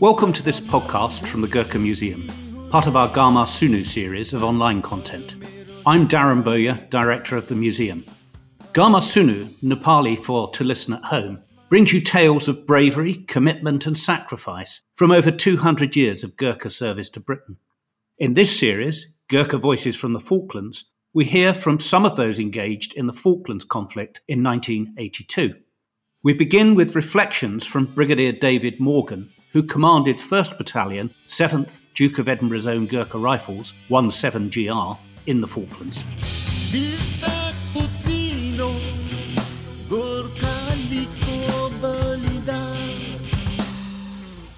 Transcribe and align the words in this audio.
Welcome 0.00 0.32
to 0.32 0.42
this 0.42 0.60
podcast 0.60 1.26
from 1.26 1.40
the 1.40 1.48
Gurkha 1.48 1.78
Museum, 1.78 2.22
part 2.70 2.86
of 2.86 2.96
our 2.96 3.08
Gama 3.08 3.44
Sunu 3.44 3.84
series 3.84 4.32
of 4.32 4.44
online 4.44 4.82
content. 4.82 5.34
I'm 5.86 6.08
Darren 6.08 6.44
Boyer, 6.44 6.78
director 6.90 7.36
of 7.36 7.48
the 7.48 7.54
museum. 7.54 8.04
Gama 8.72 8.98
Sunu, 8.98 9.48
Nepali 9.62 10.18
for 10.18 10.50
to 10.50 10.64
listen 10.64 10.94
at 10.94 11.04
home, 11.04 11.42
brings 11.68 11.92
you 11.92 12.00
tales 12.00 12.48
of 12.48 12.66
bravery, 12.66 13.24
commitment, 13.28 13.86
and 13.86 13.96
sacrifice 13.96 14.82
from 14.94 15.10
over 15.10 15.30
200 15.30 15.96
years 15.96 16.22
of 16.22 16.36
Gurkha 16.36 16.68
service 16.68 17.08
to 17.10 17.20
Britain. 17.20 17.56
In 18.18 18.34
this 18.34 18.58
series, 18.58 19.08
Gurkha 19.28 19.56
Voices 19.56 19.96
from 19.96 20.12
the 20.12 20.20
Falklands, 20.20 20.89
we 21.12 21.24
hear 21.24 21.52
from 21.52 21.80
some 21.80 22.06
of 22.06 22.14
those 22.14 22.38
engaged 22.38 22.92
in 22.92 23.08
the 23.08 23.12
Falklands 23.12 23.64
conflict 23.64 24.20
in 24.28 24.44
1982. 24.44 25.56
We 26.22 26.34
begin 26.34 26.76
with 26.76 26.94
reflections 26.94 27.66
from 27.66 27.86
Brigadier 27.86 28.30
David 28.30 28.78
Morgan, 28.78 29.32
who 29.52 29.64
commanded 29.64 30.18
1st 30.18 30.56
Battalion, 30.56 31.12
7th 31.26 31.80
Duke 31.94 32.20
of 32.20 32.28
Edinburgh's 32.28 32.68
own 32.68 32.86
Gurkha 32.86 33.18
Rifles, 33.18 33.74
17GR, 33.88 34.96
in 35.26 35.40
the 35.40 35.48
Falklands. 35.48 36.04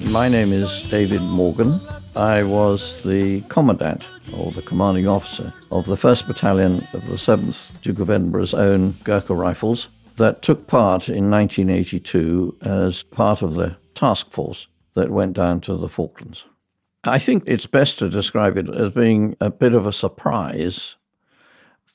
My 0.01 0.29
name 0.29 0.53
is 0.53 0.91
David 0.91 1.23
Morgan. 1.23 1.81
I 2.15 2.43
was 2.43 3.03
the 3.03 3.41
commandant 3.49 4.05
or 4.37 4.51
the 4.51 4.63
commanding 4.63 5.09
officer 5.09 5.53
of 5.71 5.87
the 5.87 5.97
1st 5.97 6.27
Battalion 6.27 6.87
of 6.93 7.07
the 7.07 7.17
7th 7.17 7.69
Duke 7.83 8.01
of 8.01 8.11
Edinburgh's 8.11 8.55
own 8.55 8.93
Gurkha 9.05 9.35
Rifles 9.35 9.89
that 10.17 10.43
took 10.43 10.67
part 10.67 11.09
in 11.09 11.31
1982 11.31 12.57
as 12.63 13.03
part 13.03 13.43
of 13.43 13.55
the 13.55 13.77
task 13.95 14.31
force 14.31 14.67
that 14.95 15.11
went 15.11 15.35
down 15.35 15.61
to 15.63 15.77
the 15.77 15.89
Falklands. 15.89 16.45
I 17.05 17.19
think 17.19 17.45
it's 17.47 17.67
best 17.67 17.99
to 17.99 18.09
describe 18.09 18.57
it 18.57 18.69
as 18.69 18.91
being 18.91 19.37
a 19.41 19.51
bit 19.51 19.75
of 19.75 19.87
a 19.87 19.93
surprise 19.93 20.97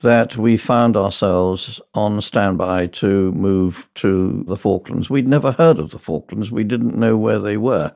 that 0.02 0.38
we 0.38 0.58
found 0.58 0.96
ourselves 0.96 1.82
on 1.94 2.22
standby 2.22 2.88
to 2.88 3.32
move 3.32 3.88
to 3.96 4.44
the 4.48 4.58
Falklands. 4.58 5.10
We'd 5.10 5.28
never 5.28 5.54
heard 5.54 5.80
of 5.80 5.92
the 5.92 6.00
Falklands, 6.00 6.52
we 6.52 6.64
didn't 6.64 6.98
know 6.98 7.18
where 7.18 7.40
they 7.40 7.58
were. 7.58 7.96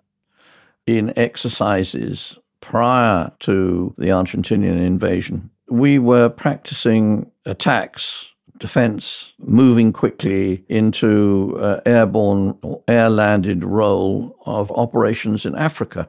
In 0.87 1.13
exercises 1.17 2.37
prior 2.61 3.31
to 3.39 3.93
the 3.97 4.07
Argentinian 4.07 4.83
invasion, 4.85 5.49
we 5.69 5.99
were 5.99 6.29
practicing 6.29 7.29
attacks, 7.45 8.25
defense, 8.57 9.33
moving 9.39 9.91
quickly 9.91 10.63
into 10.69 11.57
uh, 11.59 11.81
airborne 11.85 12.57
or 12.61 12.81
air 12.87 13.09
landed 13.09 13.63
role 13.63 14.35
of 14.45 14.71
operations 14.71 15.45
in 15.45 15.55
Africa. 15.55 16.07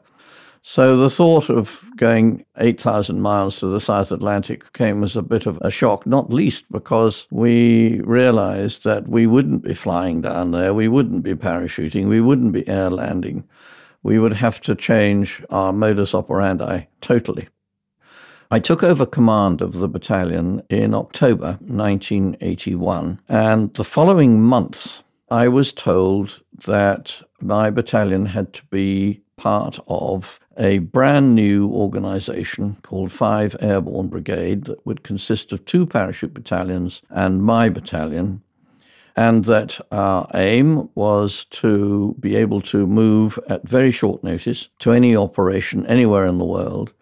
So 0.65 0.97
the 0.97 1.11
thought 1.11 1.51
of 1.51 1.85
going 1.97 2.45
8,000 2.59 3.21
miles 3.21 3.59
to 3.59 3.67
the 3.67 3.81
South 3.81 4.13
Atlantic 4.13 4.73
came 4.75 5.03
as 5.03 5.17
a 5.17 5.23
bit 5.23 5.47
of 5.47 5.59
a 5.61 5.73
shock, 5.73 6.07
not 6.07 6.33
least 6.33 6.71
because 6.71 7.27
we 7.33 8.01
realized 8.03 8.85
that 8.85 9.09
we 9.09 9.27
wouldn't 9.27 9.65
be 9.65 9.75
flying 9.75 10.21
down 10.21 10.53
there, 10.53 10.73
we 10.73 10.87
wouldn't 10.87 11.25
be 11.25 11.35
parachuting, 11.35 12.09
we 12.09 12.21
wouldn't 12.21 12.53
be 12.53 12.67
air 12.69 12.91
landing. 12.91 13.43
We 14.03 14.19
would 14.19 14.33
have 14.33 14.61
to 14.63 14.75
change 14.75 15.45
our 15.51 15.73
modus 15.73 16.15
operandi 16.15 16.87
totally. 17.01 17.49
I 18.51 18.59
took 18.59 18.83
over 18.83 19.07
command 19.07 19.63
of 19.63 19.73
the 19.73 19.89
battalion 19.89 20.63
in 20.69 20.93
October 20.95 21.59
1981, 21.61 23.21
and 23.29 23.73
the 23.75 23.85
following 23.85 24.43
month, 24.43 25.03
I 25.31 25.49
was 25.49 25.73
told 25.73 26.43
that 26.67 27.23
my 27.41 27.71
battalion 27.71 28.27
had 28.27 28.53
to 28.53 28.63
be 28.67 29.23
part 29.37 29.79
of 29.89 30.39
a 30.59 30.81
brand 30.81 31.35
new 31.35 31.69
organization 31.69 32.77
called 32.83 33.11
5 33.11 33.57
Airborne 33.61 34.09
Brigade 34.09 34.65
that 34.65 34.85
would 34.85 35.03
consist 35.03 35.53
of 35.53 35.65
two 35.65 35.87
parachute 35.87 36.35
battalions 36.35 37.01
and 37.09 37.43
my 37.43 37.71
battalion, 37.71 38.43
and 39.17 39.45
that 39.45 39.79
our 39.91 40.27
aim 40.35 40.89
was 40.95 41.45
to 41.51 42.17
be 42.21 42.37
able 42.37 42.61
to 42.61 42.87
move 42.87 43.39
at 43.49 43.69
very 43.69 43.91
short 43.91 44.23
notice 44.25 44.69
to 44.79 44.93
any 44.93 45.15
operation 45.17 45.87
anywhere 45.87 46.27
in 46.27 46.39
the 46.39 46.45
world 46.45 46.93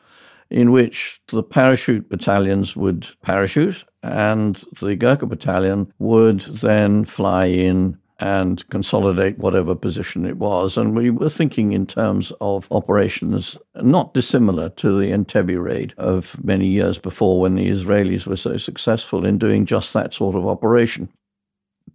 in 0.50 0.72
which 0.72 1.20
the 1.28 1.42
parachute 1.42 2.08
battalions 2.08 2.76
would 2.76 3.06
parachute 3.22 3.84
and 4.02 4.64
the 4.80 4.96
Gurkha 4.96 5.26
battalion 5.26 5.92
would 5.98 6.40
then 6.40 7.04
fly 7.04 7.46
in 7.46 7.96
and 8.18 8.68
consolidate 8.68 9.38
whatever 9.38 9.74
position 9.74 10.26
it 10.26 10.36
was. 10.36 10.76
And 10.76 10.94
we 10.94 11.10
were 11.10 11.30
thinking 11.30 11.72
in 11.72 11.86
terms 11.86 12.32
of 12.40 12.68
operations 12.70 13.56
not 13.76 14.12
dissimilar 14.12 14.68
to 14.70 15.00
the 15.00 15.10
Entebbe 15.10 15.62
raid 15.62 15.94
of 15.96 16.36
many 16.44 16.66
years 16.66 16.98
before 16.98 17.40
when 17.40 17.54
the 17.54 17.68
Israelis 17.68 18.26
were 18.26 18.36
so 18.36 18.58
successful 18.58 19.24
in 19.24 19.38
doing 19.38 19.64
just 19.64 19.94
that 19.94 20.12
sort 20.12 20.36
of 20.36 20.46
operation. 20.46 21.08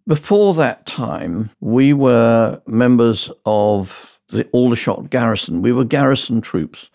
Before 0.07 0.53
that 0.53 0.85
time, 0.85 1.49
we 1.61 1.91
were 1.91 2.61
members 2.67 3.31
of 3.47 4.19
the 4.29 4.45
Aldershot 4.51 5.09
Garrison. 5.09 5.63
We 5.63 5.71
were 5.71 5.83
garrison 5.83 6.41
troops. 6.41 6.91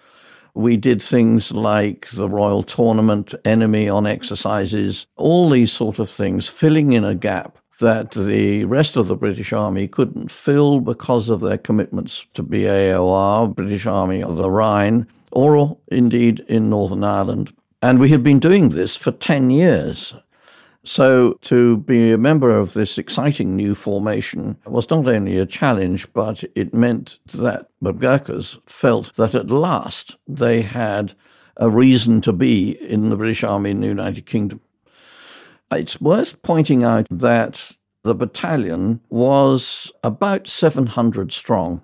We 0.54 0.76
did 0.76 1.02
things 1.02 1.50
like 1.50 2.08
the 2.10 2.28
Royal 2.28 2.62
Tournament, 2.62 3.34
enemy 3.44 3.88
on 3.88 4.06
exercises, 4.06 5.06
all 5.16 5.50
these 5.50 5.72
sort 5.72 5.98
of 5.98 6.08
things, 6.08 6.48
filling 6.48 6.92
in 6.92 7.04
a 7.04 7.16
gap 7.16 7.58
that 7.80 8.12
the 8.12 8.64
rest 8.66 8.96
of 8.96 9.08
the 9.08 9.16
British 9.16 9.52
Army 9.52 9.88
couldn't 9.88 10.30
fill 10.30 10.78
because 10.78 11.30
of 11.30 11.40
their 11.40 11.58
commitments 11.58 12.28
to 12.34 12.44
BAOR, 12.44 13.48
British 13.48 13.86
Army 13.86 14.22
of 14.22 14.36
the 14.36 14.50
Rhine, 14.50 15.04
or 15.32 15.76
indeed 15.88 16.44
in 16.48 16.70
Northern 16.70 17.02
Ireland. 17.02 17.52
And 17.82 17.98
we 17.98 18.10
had 18.10 18.22
been 18.22 18.38
doing 18.38 18.68
this 18.68 18.96
for 18.96 19.10
10 19.10 19.50
years. 19.50 20.14
So 20.84 21.38
to 21.42 21.76
be 21.78 22.10
a 22.10 22.18
member 22.18 22.56
of 22.56 22.72
this 22.72 22.96
exciting 22.96 23.54
new 23.54 23.74
formation 23.74 24.56
was 24.66 24.88
not 24.88 25.06
only 25.06 25.36
a 25.36 25.44
challenge, 25.44 26.10
but 26.14 26.42
it 26.54 26.72
meant 26.72 27.18
that 27.34 27.68
the 27.82 27.92
Gurkhas 27.92 28.56
felt 28.66 29.14
that 29.16 29.34
at 29.34 29.50
last 29.50 30.16
they 30.26 30.62
had 30.62 31.12
a 31.58 31.68
reason 31.68 32.22
to 32.22 32.32
be 32.32 32.70
in 32.82 33.10
the 33.10 33.16
British 33.16 33.44
Army 33.44 33.70
in 33.70 33.80
the 33.80 33.86
United 33.86 34.24
Kingdom. 34.24 34.60
It's 35.70 36.00
worth 36.00 36.40
pointing 36.42 36.82
out 36.82 37.06
that 37.10 37.72
the 38.02 38.14
battalion 38.14 39.00
was 39.10 39.92
about 40.02 40.48
700 40.48 41.30
strong. 41.30 41.82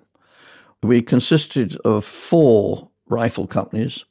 We 0.81 1.03
consisted 1.03 1.77
of 1.85 2.03
four 2.03 2.89
rifle 3.07 3.45
companies, 3.45 4.03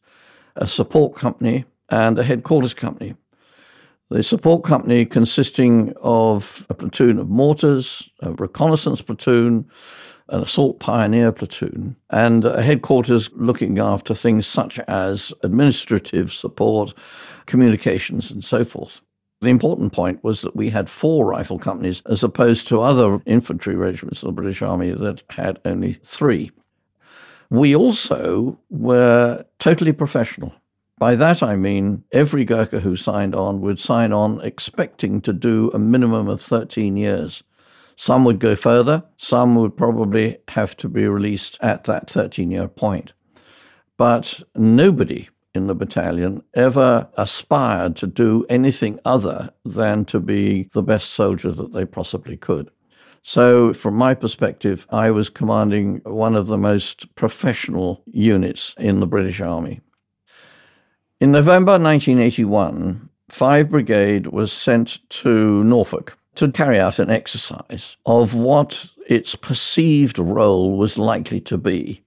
a 0.54 0.68
support 0.68 1.16
company, 1.16 1.64
and 1.90 2.16
a 2.18 2.24
headquarters 2.24 2.74
company. 2.74 3.16
The 4.08 4.22
support 4.22 4.62
company 4.62 5.04
consisting 5.04 5.92
of 6.00 6.64
a 6.70 6.74
platoon 6.74 7.18
of 7.18 7.28
mortars, 7.28 8.08
a 8.20 8.30
reconnaissance 8.32 9.02
platoon, 9.02 9.68
an 10.28 10.42
assault 10.44 10.78
pioneer 10.78 11.32
platoon, 11.32 11.96
and 12.10 12.44
a 12.44 12.62
headquarters 12.62 13.30
looking 13.34 13.80
after 13.80 14.14
things 14.14 14.46
such 14.46 14.78
as 14.86 15.32
administrative 15.42 16.32
support, 16.32 16.94
communications, 17.46 18.30
and 18.30 18.44
so 18.44 18.64
forth. 18.64 19.02
The 19.40 19.48
important 19.48 19.92
point 19.92 20.22
was 20.22 20.40
that 20.42 20.54
we 20.54 20.70
had 20.70 20.88
four 20.88 21.26
rifle 21.26 21.58
companies 21.58 22.00
as 22.06 22.22
opposed 22.22 22.68
to 22.68 22.82
other 22.82 23.20
infantry 23.26 23.74
regiments 23.74 24.22
of 24.22 24.28
the 24.28 24.40
British 24.40 24.62
Army 24.62 24.92
that 24.92 25.24
had 25.30 25.60
only 25.64 25.94
three. 26.04 26.52
We 27.50 27.74
also 27.74 28.56
were 28.70 29.44
totally 29.58 29.92
professional. 29.92 30.54
By 30.98 31.14
that 31.16 31.42
I 31.42 31.56
mean 31.56 32.04
every 32.12 32.46
Gurkha 32.46 32.80
who 32.80 32.96
signed 32.96 33.34
on 33.34 33.60
would 33.60 33.78
sign 33.78 34.14
on 34.14 34.40
expecting 34.40 35.20
to 35.22 35.32
do 35.32 35.70
a 35.74 35.78
minimum 35.78 36.26
of 36.26 36.40
13 36.40 36.96
years. 36.96 37.42
Some 37.96 38.24
would 38.24 38.38
go 38.38 38.56
further, 38.56 39.02
some 39.18 39.56
would 39.56 39.76
probably 39.76 40.38
have 40.48 40.74
to 40.78 40.88
be 40.88 41.06
released 41.06 41.58
at 41.60 41.84
that 41.84 42.10
13 42.10 42.50
year 42.50 42.68
point. 42.68 43.12
But 43.98 44.40
nobody 44.54 45.28
in 45.54 45.66
the 45.66 45.74
battalion 45.74 46.42
ever 46.54 47.08
aspired 47.18 47.96
to 47.96 48.06
do 48.06 48.46
anything 48.48 48.98
other 49.04 49.50
than 49.64 50.06
to 50.06 50.20
be 50.20 50.70
the 50.72 50.82
best 50.82 51.10
soldier 51.10 51.52
that 51.52 51.72
they 51.74 51.84
possibly 51.84 52.38
could. 52.38 52.70
So, 53.22 53.72
from 53.72 53.96
my 53.96 54.14
perspective, 54.14 54.86
I 54.90 55.10
was 55.10 55.28
commanding 55.28 56.00
one 56.04 56.36
of 56.36 56.46
the 56.46 56.58
most 56.58 57.12
professional 57.16 58.02
units 58.06 58.74
in 58.78 59.00
the 59.00 59.06
British 59.06 59.40
Army. 59.40 59.80
In 61.18 61.32
November 61.32 61.78
1981, 61.78 63.08
5 63.30 63.70
Brigade 63.70 64.26
was 64.26 64.52
sent 64.52 64.98
to 65.08 65.64
Norfolk 65.64 66.14
to 66.34 66.52
carry 66.52 66.78
out 66.78 66.98
an 66.98 67.08
exercise 67.08 67.96
of 68.04 68.34
what 68.34 68.84
its 69.08 69.34
perceived 69.34 70.18
role 70.18 70.76
was 70.76 70.98
likely 70.98 71.40
to 71.40 71.56
be. 71.56 72.02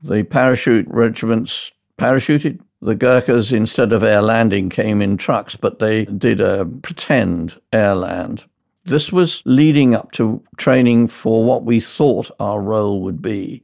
The 0.00 0.24
parachute 0.24 0.86
regiments 0.88 1.72
parachuted, 1.98 2.58
The 2.80 2.94
Gurkhas, 2.94 3.52
instead 3.52 3.92
of 3.92 4.02
air 4.02 4.22
landing, 4.22 4.70
came 4.70 5.02
in 5.02 5.18
trucks, 5.18 5.54
but 5.54 5.78
they 5.78 6.06
did 6.06 6.40
a 6.40 6.64
pretend 6.64 7.60
air 7.74 7.94
land. 7.94 8.46
This 8.86 9.12
was 9.12 9.42
leading 9.44 9.94
up 9.94 10.10
to 10.12 10.42
training 10.56 11.08
for 11.08 11.44
what 11.44 11.64
we 11.64 11.80
thought 11.80 12.30
our 12.40 12.62
role 12.62 13.02
would 13.02 13.20
be. 13.20 13.62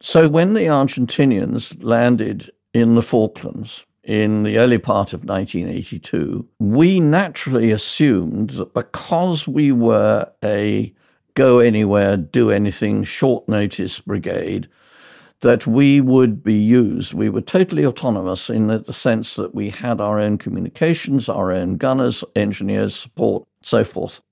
So 0.00 0.28
when 0.28 0.54
the 0.54 0.66
Argentinians 0.66 1.76
landed 1.82 2.52
in 2.72 2.94
the 2.94 3.02
Falklands, 3.02 3.84
in 4.08 4.42
the 4.42 4.56
early 4.56 4.78
part 4.78 5.12
of 5.12 5.24
1982, 5.24 6.48
we 6.58 6.98
naturally 6.98 7.70
assumed 7.70 8.50
that 8.50 8.72
because 8.72 9.46
we 9.46 9.70
were 9.70 10.26
a 10.42 10.90
go 11.34 11.58
anywhere, 11.58 12.16
do 12.16 12.50
anything, 12.50 13.04
short 13.04 13.46
notice 13.50 14.00
brigade, 14.00 14.66
that 15.40 15.66
we 15.66 16.00
would 16.00 16.42
be 16.42 16.54
used. 16.54 17.12
We 17.12 17.28
were 17.28 17.42
totally 17.42 17.84
autonomous 17.84 18.48
in 18.48 18.68
the 18.68 18.92
sense 18.94 19.36
that 19.36 19.54
we 19.54 19.68
had 19.68 20.00
our 20.00 20.18
own 20.18 20.38
communications, 20.38 21.28
our 21.28 21.52
own 21.52 21.76
gunners, 21.76 22.24
engineers, 22.34 22.98
support, 22.98 23.46
so 23.62 23.84
forth. 23.84 24.22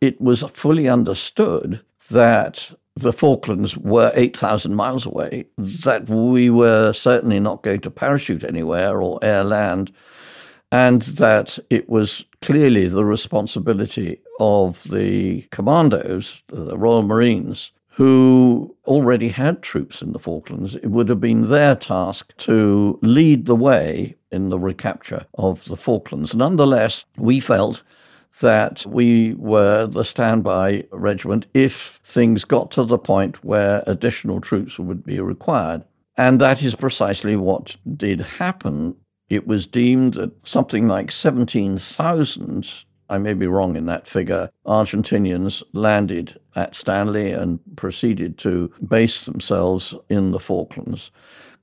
It 0.00 0.20
was 0.20 0.42
fully 0.52 0.88
understood 0.88 1.80
that 2.10 2.72
the 2.96 3.12
Falklands 3.12 3.76
were 3.76 4.10
8,000 4.14 4.74
miles 4.74 5.04
away, 5.06 5.44
that 5.58 6.08
we 6.08 6.48
were 6.50 6.92
certainly 6.92 7.38
not 7.38 7.62
going 7.62 7.80
to 7.80 7.90
parachute 7.90 8.42
anywhere 8.42 9.00
or 9.00 9.18
air 9.22 9.44
land, 9.44 9.92
and 10.72 11.02
that 11.02 11.58
it 11.70 11.88
was 11.88 12.24
clearly 12.40 12.88
the 12.88 13.04
responsibility 13.04 14.18
of 14.40 14.82
the 14.90 15.42
commandos, 15.50 16.42
the 16.48 16.76
Royal 16.76 17.02
Marines, 17.02 17.70
who 17.88 18.74
already 18.86 19.28
had 19.28 19.62
troops 19.62 20.02
in 20.02 20.12
the 20.12 20.18
Falklands. 20.18 20.74
It 20.76 20.88
would 20.88 21.08
have 21.08 21.20
been 21.20 21.48
their 21.48 21.76
task 21.76 22.36
to 22.38 22.98
lead 23.02 23.46
the 23.46 23.56
way 23.56 24.14
in 24.30 24.48
the 24.48 24.58
recapture 24.58 25.24
of 25.34 25.64
the 25.64 25.76
Falklands. 25.76 26.34
Nonetheless, 26.34 27.04
we 27.16 27.40
felt 27.40 27.82
that 28.40 28.84
we 28.86 29.34
were 29.34 29.86
the 29.86 30.04
standby 30.04 30.84
regiment 30.90 31.46
if 31.54 32.00
things 32.04 32.44
got 32.44 32.70
to 32.72 32.84
the 32.84 32.98
point 32.98 33.42
where 33.44 33.82
additional 33.86 34.40
troops 34.40 34.78
would 34.78 35.04
be 35.04 35.20
required. 35.20 35.82
And 36.16 36.40
that 36.40 36.62
is 36.62 36.74
precisely 36.74 37.36
what 37.36 37.76
did 37.96 38.20
happen. 38.20 38.96
It 39.28 39.46
was 39.46 39.66
deemed 39.66 40.14
that 40.14 40.32
something 40.46 40.86
like 40.86 41.12
17,000, 41.12 42.68
I 43.08 43.18
may 43.18 43.34
be 43.34 43.46
wrong 43.46 43.76
in 43.76 43.86
that 43.86 44.06
figure, 44.06 44.50
Argentinians 44.66 45.62
landed 45.72 46.38
at 46.54 46.74
Stanley 46.74 47.32
and 47.32 47.58
proceeded 47.76 48.38
to 48.38 48.72
base 48.86 49.22
themselves 49.22 49.94
in 50.08 50.30
the 50.30 50.40
Falklands. 50.40 51.10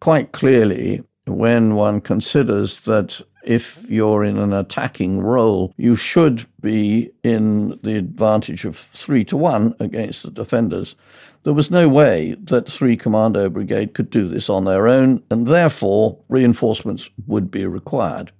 Quite 0.02 0.34
clearly, 0.34 1.04
when 1.26 1.76
one 1.76 2.02
considers 2.02 2.82
that 2.82 3.22
if 3.44 3.84
you're 3.90 4.24
in 4.24 4.38
an 4.38 4.54
attacking 4.54 5.20
role, 5.20 5.74
you 5.78 5.96
should 5.96 6.46
be 6.62 7.12
in 7.24 7.80
the 7.84 7.96
advantage 7.96 8.66
of 8.66 8.78
three 8.78 9.26
to 9.26 9.38
one 9.38 9.76
against 9.80 10.24
the 10.24 10.32
defenders. 10.32 10.96
There 11.44 11.54
was 11.54 11.70
no 11.70 11.90
way 11.90 12.36
that 12.46 12.70
three 12.70 12.96
commando 12.96 13.50
brigade 13.50 13.94
could 13.94 14.10
do 14.10 14.30
this 14.30 14.50
on 14.50 14.66
their 14.66 14.88
own, 14.88 15.22
and 15.30 15.48
therefore 15.48 16.18
reinforcements 16.30 17.10
would 17.28 17.52
be 17.52 17.66
required. 17.66 18.32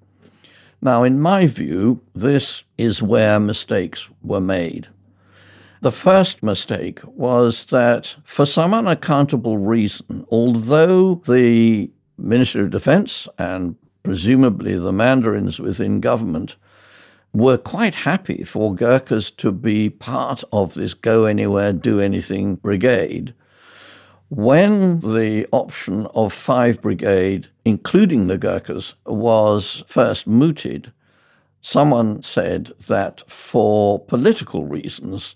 Now, 0.82 1.04
in 1.04 1.22
my 1.22 1.48
view, 1.48 2.02
this 2.14 2.64
is 2.78 3.02
where 3.02 3.40
mistakes 3.40 4.10
were 4.22 4.42
made. 4.42 4.88
The 5.82 5.92
first 5.92 6.44
mistake 6.44 7.02
was 7.04 7.66
that, 7.66 8.16
for 8.24 8.46
some 8.46 8.74
unaccountable 8.74 9.58
reason, 9.58 10.26
although 10.30 11.16
the 11.28 11.90
Ministry 12.18 12.62
of 12.64 12.70
Defense 12.70 13.28
and 13.38 13.76
presumably 14.04 14.78
the 14.78 14.92
mandarins 14.92 15.60
within 15.60 16.02
government, 16.02 16.56
were 17.34 17.58
quite 17.58 17.96
happy 17.96 18.44
for 18.44 18.76
Gurkhas 18.76 19.32
to 19.38 19.52
be 19.52 19.90
part 19.90 20.44
of 20.52 20.76
this 20.76 20.94
go 20.94 21.26
anywhere, 21.26 21.74
do 21.74 22.00
anything 22.00 22.56
brigade. 22.56 23.34
When 24.30 25.00
the 25.00 25.48
option 25.52 26.06
of 26.14 26.34
five 26.34 26.82
brigade, 26.82 27.48
including 27.66 28.28
the 28.28 28.38
Gurkhas, 28.38 28.94
was 29.06 29.84
first 29.88 30.28
mooted, 30.28 30.92
someone 31.62 32.22
said 32.22 32.72
that 32.88 33.24
for 33.30 34.00
political 34.00 34.66
reasons, 34.66 35.36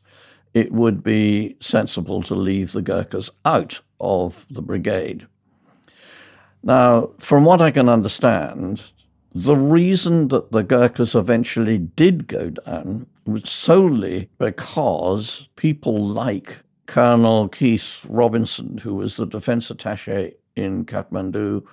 it 0.54 0.72
would 0.72 1.04
be 1.04 1.56
sensible 1.60 2.22
to 2.24 2.36
leave 2.36 2.72
the 2.72 2.81
Gurkhas 2.81 3.30
out 3.46 3.80
of 4.00 4.46
the 4.50 4.62
brigade. 4.62 5.28
Now, 6.68 7.12
from 7.19 7.46
what 7.46 7.62
I 7.62 7.72
can 7.72 7.88
understand, 7.88 8.84
the 9.34 9.56
reason 9.56 10.28
that 10.28 10.52
the 10.52 10.64
Gurkhas 10.64 11.16
eventually 11.16 11.78
did 11.78 12.28
go 12.28 12.50
down 12.50 13.08
was 13.25 13.50
solely 13.50 14.30
because 14.38 15.48
people 15.56 16.06
like 16.06 16.58
Colonel 16.86 17.48
Keith 17.48 18.06
Robinson, 18.10 18.78
who 18.80 18.96
was 18.96 19.16
the 19.16 19.25
defense 19.25 19.72
attache 19.72 20.34
in 20.58 20.84
Kathmandu, 20.84 21.64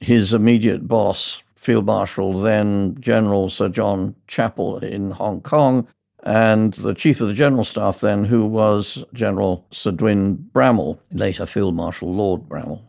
his 0.00 0.32
immediate 0.32 0.88
boss, 0.88 1.42
Field 1.54 1.84
Marshal, 1.84 2.40
then 2.40 2.96
General 3.00 3.50
Sir 3.50 3.68
John 3.68 4.14
Chapple 4.26 4.82
in 4.82 5.10
Hong 5.10 5.42
Kong, 5.42 5.86
and 6.22 6.72
the 6.74 6.94
chief 6.94 7.20
of 7.20 7.28
the 7.28 7.34
general 7.34 7.64
staff 7.64 8.00
then, 8.00 8.24
who 8.24 8.46
was 8.46 9.04
General 9.12 9.66
Sir 9.70 9.90
Dwin 9.90 10.38
Bramall, 10.54 10.98
later 11.12 11.44
Field 11.44 11.74
Marshal 11.74 12.10
Lord 12.10 12.48
Bramall. 12.48 12.80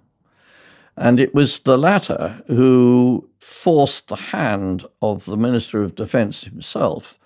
And 0.98 1.20
it 1.20 1.36
was 1.36 1.60
the 1.60 1.78
latter 1.78 2.42
who 2.48 3.30
forced 3.40 4.08
the 4.08 4.16
hand 4.16 4.86
of 5.02 5.26
the 5.26 5.38
Minister 5.38 5.84
of 5.84 5.96
Defense 5.96 6.44
himself 6.44 7.20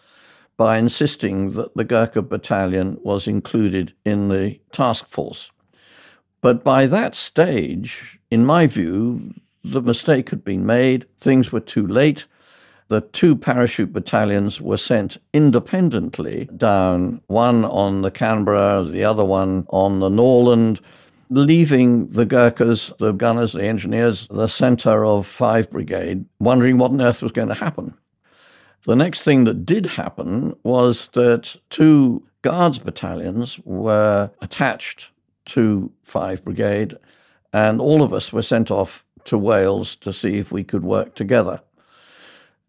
by 0.58 0.78
insisting 0.78 1.54
that 1.54 1.76
the 1.76 1.84
Gurkha 1.84 2.22
battalion 2.22 2.98
was 3.02 3.28
included 3.28 3.94
in 4.06 4.30
the 4.30 4.60
task 4.72 5.08
force. 5.08 5.52
But 6.42 6.64
by 6.64 6.86
that 6.88 7.16
stage, 7.16 8.20
in 8.32 8.46
my 8.46 8.66
view, 8.68 9.34
the 9.64 9.82
mistake 9.82 10.30
had 10.30 10.44
been 10.44 10.66
made, 10.66 11.06
things 11.18 11.52
were 11.52 11.60
too 11.60 11.86
late. 11.86 12.26
The 12.88 13.02
two 13.02 13.36
parachute 13.36 13.94
battalions 13.94 14.60
were 14.60 14.78
sent 14.78 15.18
independently 15.34 16.50
down, 16.58 17.22
one 17.28 17.66
on 17.66 18.02
the 18.02 18.10
Canberra, 18.10 18.84
the 18.84 19.04
other 19.04 19.24
one 19.24 19.66
on 19.70 20.00
the 20.00 20.10
Norland 20.10 20.82
leaving 21.30 22.08
the 22.10 22.26
Gurkhas, 22.26 22.92
the 23.00 23.12
gunners, 23.12 23.54
the 23.54 23.64
engineers, 23.64 24.28
the 24.32 24.48
centre 24.48 25.06
of 25.06 25.28
5 25.28 25.70
Brigade, 25.70 26.26
wondering 26.40 26.78
what 26.78 26.92
on 26.92 27.02
earth 27.02 27.22
was 27.22 27.32
going 27.32 27.50
to 27.50 27.54
happen. 27.54 27.94
The 28.86 28.96
next 28.96 29.24
thing 29.24 29.44
that 29.44 29.66
did 29.66 29.86
happen 29.86 30.56
was 30.64 31.08
that 31.14 31.56
two 31.70 32.24
guards 32.42 32.80
battalions 32.80 33.60
were 33.66 34.32
attached 34.42 35.12
to 35.46 35.92
5 36.04 36.44
Brigade, 36.44 36.98
and 37.54 37.82
all 37.82 38.02
of 38.02 38.14
us 38.14 38.34
were 38.34 38.42
sent 38.42 38.72
off 38.72 39.06
to 39.26 39.38
Wales 39.38 39.96
to 39.98 40.14
see 40.14 40.38
if 40.38 40.52
we 40.52 40.64
could 40.64 40.84
work 40.84 41.16
together. 41.16 41.60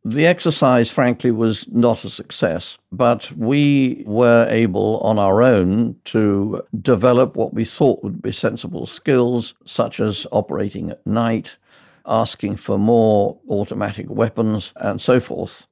The 0.05 0.27
exercise, 0.27 0.89
frankly, 0.91 1.31
was 1.31 1.67
not 1.69 2.05
a 2.05 2.11
success, 2.11 2.79
but 2.91 3.31
we 3.33 4.03
were 4.07 4.47
able 4.49 4.99
on 5.01 5.19
our 5.19 5.43
own 5.43 5.95
to 6.07 6.63
develop 6.81 7.37
what 7.37 7.53
we 7.53 7.67
thought 7.67 8.03
would 8.03 8.23
be 8.23 8.33
sensible 8.33 8.87
skills, 8.87 9.55
such 9.67 10.01
as 10.01 10.27
operating 10.33 10.89
at 10.91 11.07
night, 11.07 11.59
asking 12.07 12.57
for 12.57 12.79
more 12.79 13.39
automatic 13.51 14.07
weapons, 14.09 14.73
and 14.77 15.03
so 15.03 15.21
forth. 15.21 15.67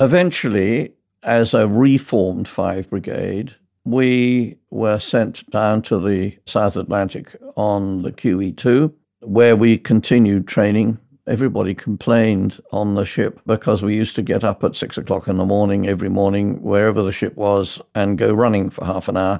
Eventually, 0.00 0.92
as 1.22 1.54
a 1.54 1.66
reformed 1.66 2.46
5 2.46 2.90
Brigade, 2.90 3.54
we 3.84 4.58
were 4.70 4.98
sent 4.98 5.48
down 5.50 5.80
to 5.82 5.98
the 5.98 6.36
South 6.44 6.76
Atlantic 6.76 7.34
on 7.56 8.02
the 8.02 8.12
QE2, 8.12 8.92
where 9.20 9.56
we 9.56 9.78
continued 9.78 10.46
training 10.46 10.98
Everybody 11.28 11.74
complained 11.74 12.58
on 12.72 12.94
the 12.94 13.04
ship 13.04 13.38
because 13.44 13.82
we 13.82 13.94
used 13.94 14.14
to 14.14 14.22
get 14.22 14.44
up 14.44 14.64
at 14.64 14.74
six 14.74 14.96
o'clock 14.96 15.28
in 15.28 15.36
the 15.36 15.44
morning 15.44 15.86
every 15.86 16.08
morning, 16.08 16.62
wherever 16.62 17.02
the 17.02 17.12
ship 17.12 17.36
was, 17.36 17.78
and 17.94 18.16
go 18.16 18.32
running 18.32 18.70
for 18.70 18.86
half 18.86 19.08
an 19.08 19.18
hour. 19.18 19.38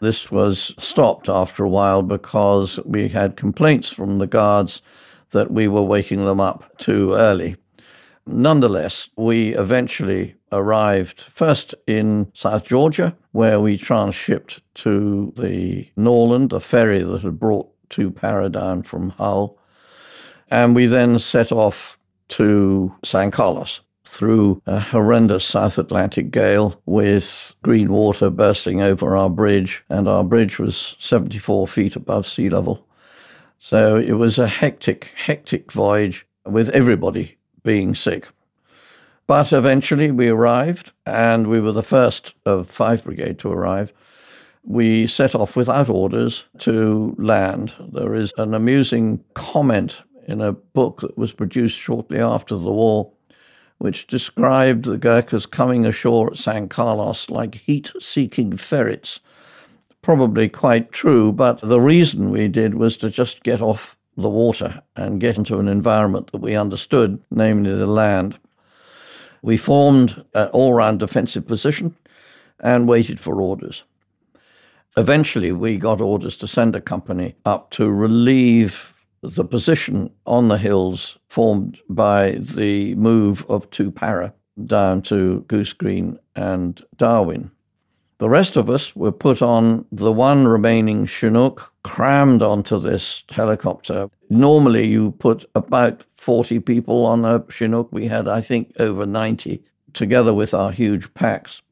This 0.00 0.30
was 0.30 0.72
stopped 0.78 1.28
after 1.28 1.64
a 1.64 1.68
while 1.68 2.02
because 2.02 2.80
we 2.86 3.08
had 3.08 3.36
complaints 3.36 3.90
from 3.90 4.18
the 4.18 4.26
guards 4.26 4.80
that 5.32 5.50
we 5.50 5.68
were 5.68 5.82
waking 5.82 6.24
them 6.24 6.40
up 6.40 6.78
too 6.78 7.12
early. 7.12 7.56
Nonetheless, 8.24 9.10
we 9.16 9.54
eventually 9.54 10.34
arrived 10.50 11.20
first 11.20 11.74
in 11.86 12.30
South 12.32 12.64
Georgia, 12.64 13.14
where 13.32 13.60
we 13.60 13.76
transshipped 13.76 14.60
to 14.76 15.34
the 15.36 15.86
Norland, 15.94 16.54
a 16.54 16.60
ferry 16.60 17.02
that 17.02 17.20
had 17.20 17.38
brought 17.38 17.68
two 17.90 18.10
para 18.10 18.48
down 18.48 18.82
from 18.82 19.10
Hull. 19.10 19.57
And 20.50 20.74
we 20.74 20.86
then 20.86 21.18
set 21.18 21.52
off 21.52 21.98
to 22.28 22.94
San 23.04 23.30
Carlos 23.30 23.80
through 24.04 24.62
a 24.66 24.80
horrendous 24.80 25.44
South 25.44 25.76
Atlantic 25.78 26.30
gale 26.30 26.80
with 26.86 27.54
green 27.62 27.92
water 27.92 28.30
bursting 28.30 28.80
over 28.80 29.16
our 29.16 29.28
bridge, 29.28 29.84
and 29.90 30.08
our 30.08 30.24
bridge 30.24 30.58
was 30.58 30.96
74 30.98 31.68
feet 31.68 31.94
above 31.94 32.26
sea 32.26 32.48
level. 32.48 32.86
So 33.58 33.96
it 33.96 34.12
was 34.12 34.38
a 34.38 34.48
hectic, 34.48 35.12
hectic 35.14 35.72
voyage 35.72 36.26
with 36.46 36.70
everybody 36.70 37.36
being 37.64 37.94
sick. 37.94 38.28
But 39.26 39.52
eventually 39.52 40.10
we 40.10 40.28
arrived, 40.28 40.92
and 41.04 41.48
we 41.48 41.60
were 41.60 41.72
the 41.72 41.82
first 41.82 42.32
of 42.46 42.70
five 42.70 43.04
brigade 43.04 43.38
to 43.40 43.52
arrive. 43.52 43.92
We 44.64 45.06
set 45.06 45.34
off 45.34 45.54
without 45.54 45.90
orders 45.90 46.44
to 46.60 47.14
land. 47.18 47.74
There 47.92 48.14
is 48.14 48.32
an 48.38 48.54
amusing 48.54 49.22
comment 49.34 50.00
in 50.28 50.42
a 50.42 50.52
book 50.52 51.00
that 51.00 51.16
was 51.16 51.32
produced 51.32 51.76
shortly 51.76 52.20
after 52.20 52.54
the 52.54 52.70
war, 52.70 53.10
which 53.78 54.06
described 54.06 54.84
the 54.84 54.98
Gurkhas 54.98 55.46
coming 55.46 55.86
ashore 55.86 56.30
at 56.30 56.36
San 56.36 56.68
Carlos 56.68 57.30
like 57.30 57.54
heat 57.54 57.90
seeking 57.98 58.56
ferrets. 58.56 59.20
Probably 60.02 60.48
quite 60.48 60.92
true, 60.92 61.32
but 61.32 61.60
the 61.62 61.80
reason 61.80 62.30
we 62.30 62.46
did 62.46 62.74
was 62.74 62.96
to 62.98 63.10
just 63.10 63.42
get 63.42 63.62
off 63.62 63.96
the 64.16 64.28
water 64.28 64.82
and 64.96 65.20
get 65.20 65.38
into 65.38 65.58
an 65.58 65.68
environment 65.68 66.30
that 66.32 66.40
we 66.40 66.54
understood, 66.54 67.22
namely 67.30 67.74
the 67.74 67.86
land. 67.86 68.38
We 69.42 69.56
formed 69.56 70.24
an 70.34 70.48
all 70.48 70.74
round 70.74 70.98
defensive 70.98 71.46
position 71.46 71.96
and 72.60 72.88
waited 72.88 73.18
for 73.18 73.40
orders. 73.40 73.84
Eventually, 74.96 75.52
we 75.52 75.76
got 75.78 76.00
orders 76.00 76.36
to 76.38 76.48
send 76.48 76.74
a 76.74 76.80
company 76.80 77.36
up 77.44 77.70
to 77.70 77.88
relieve 77.88 78.92
the 79.22 79.44
position 79.44 80.10
on 80.26 80.48
the 80.48 80.58
hills 80.58 81.18
formed 81.28 81.78
by 81.88 82.32
the 82.40 82.94
move 82.94 83.44
of 83.48 83.68
two 83.70 83.90
para 83.90 84.32
down 84.66 85.02
to 85.02 85.44
Goose 85.48 85.72
Green 85.72 86.18
and 86.36 86.82
Darwin. 86.96 87.50
The 88.18 88.28
rest 88.28 88.56
of 88.56 88.68
us 88.68 88.96
were 88.96 89.12
put 89.12 89.42
on 89.42 89.86
the 89.92 90.10
one 90.10 90.48
remaining 90.48 91.06
Chinook, 91.06 91.72
crammed 91.84 92.42
onto 92.42 92.80
this 92.80 93.22
helicopter. 93.30 94.08
Normally, 94.28 94.88
you 94.88 95.12
put 95.12 95.48
about 95.54 96.04
40 96.16 96.58
people 96.60 97.06
on 97.06 97.24
a 97.24 97.44
Chinook. 97.48 97.88
We 97.92 98.08
had, 98.08 98.26
I 98.26 98.40
think, 98.40 98.72
over 98.80 99.06
90, 99.06 99.62
together 99.92 100.34
with 100.34 100.52
our 100.52 100.72
huge 100.72 101.12
packs. 101.14 101.62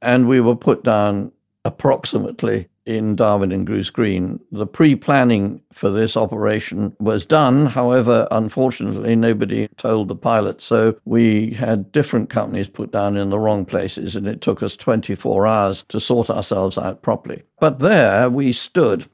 And 0.00 0.28
we 0.28 0.40
were 0.40 0.56
put 0.56 0.84
down 0.84 1.32
approximately 1.64 2.68
in 2.86 3.16
Darwin 3.16 3.52
and 3.52 3.66
Goose 3.66 3.90
Green. 3.90 4.40
The 4.50 4.66
pre 4.66 4.96
planning 4.96 5.60
for 5.72 5.90
this 5.90 6.16
operation 6.16 6.94
was 6.98 7.24
done. 7.24 7.66
However, 7.66 8.26
unfortunately, 8.30 9.14
nobody 9.16 9.68
told 9.76 10.08
the 10.08 10.16
pilot. 10.16 10.60
So 10.60 10.96
we 11.04 11.50
had 11.52 11.92
different 11.92 12.30
companies 12.30 12.68
put 12.68 12.92
down 12.92 13.16
in 13.16 13.30
the 13.30 13.38
wrong 13.38 13.64
places, 13.64 14.16
and 14.16 14.26
it 14.26 14.40
took 14.40 14.62
us 14.62 14.76
24 14.76 15.46
hours 15.46 15.84
to 15.88 16.00
sort 16.00 16.30
ourselves 16.30 16.78
out 16.78 17.02
properly. 17.02 17.42
But 17.60 17.78
there 17.78 18.28
we 18.28 18.52
stood. 18.52 19.06